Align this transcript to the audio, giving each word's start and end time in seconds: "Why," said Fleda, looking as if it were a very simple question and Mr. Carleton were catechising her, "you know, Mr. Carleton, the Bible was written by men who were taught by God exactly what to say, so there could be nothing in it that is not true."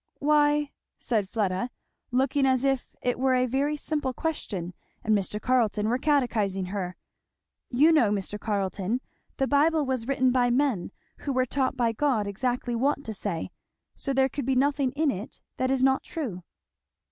"Why," 0.17 0.71
said 0.97 1.29
Fleda, 1.29 1.69
looking 2.09 2.47
as 2.47 2.63
if 2.63 2.95
it 3.03 3.19
were 3.19 3.35
a 3.35 3.45
very 3.45 3.77
simple 3.77 4.15
question 4.15 4.73
and 5.03 5.15
Mr. 5.15 5.39
Carleton 5.39 5.87
were 5.89 5.99
catechising 5.99 6.69
her, 6.69 6.95
"you 7.69 7.91
know, 7.91 8.11
Mr. 8.11 8.39
Carleton, 8.39 8.99
the 9.37 9.45
Bible 9.45 9.85
was 9.85 10.07
written 10.07 10.31
by 10.31 10.49
men 10.49 10.91
who 11.17 11.31
were 11.31 11.45
taught 11.45 11.77
by 11.77 11.91
God 11.91 12.25
exactly 12.25 12.73
what 12.73 13.03
to 13.05 13.13
say, 13.13 13.51
so 13.93 14.11
there 14.11 14.27
could 14.27 14.47
be 14.47 14.55
nothing 14.55 14.91
in 14.93 15.11
it 15.11 15.39
that 15.57 15.69
is 15.69 15.83
not 15.83 16.01
true." 16.01 16.41